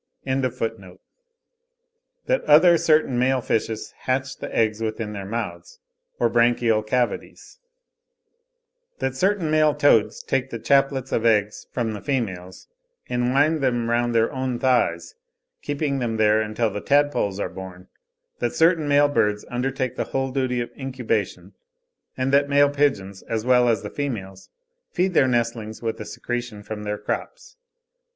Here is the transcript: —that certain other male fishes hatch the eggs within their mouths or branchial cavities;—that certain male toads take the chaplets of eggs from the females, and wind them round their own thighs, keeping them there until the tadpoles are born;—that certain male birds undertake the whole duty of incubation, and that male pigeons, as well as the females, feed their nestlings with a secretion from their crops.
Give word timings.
—that 0.25 0.57
certain 2.79 3.17
other 3.19 3.19
male 3.19 3.39
fishes 3.39 3.91
hatch 4.09 4.35
the 4.37 4.51
eggs 4.51 4.81
within 4.81 5.13
their 5.13 5.27
mouths 5.27 5.77
or 6.17 6.27
branchial 6.27 6.81
cavities;—that 6.81 9.15
certain 9.15 9.51
male 9.51 9.75
toads 9.75 10.23
take 10.23 10.49
the 10.49 10.57
chaplets 10.57 11.11
of 11.11 11.23
eggs 11.23 11.67
from 11.71 11.93
the 11.93 12.01
females, 12.01 12.67
and 13.09 13.31
wind 13.31 13.61
them 13.61 13.91
round 13.91 14.15
their 14.15 14.33
own 14.33 14.57
thighs, 14.57 15.13
keeping 15.61 15.99
them 15.99 16.17
there 16.17 16.41
until 16.41 16.71
the 16.71 16.81
tadpoles 16.81 17.39
are 17.39 17.47
born;—that 17.47 18.53
certain 18.55 18.87
male 18.87 19.07
birds 19.07 19.45
undertake 19.51 19.97
the 19.97 20.05
whole 20.05 20.31
duty 20.31 20.59
of 20.61 20.71
incubation, 20.75 21.53
and 22.17 22.33
that 22.33 22.49
male 22.49 22.71
pigeons, 22.71 23.21
as 23.29 23.45
well 23.45 23.69
as 23.69 23.83
the 23.83 23.89
females, 23.91 24.49
feed 24.91 25.13
their 25.13 25.27
nestlings 25.27 25.83
with 25.83 26.01
a 26.01 26.05
secretion 26.05 26.63
from 26.63 26.81
their 26.85 26.97
crops. 26.97 27.55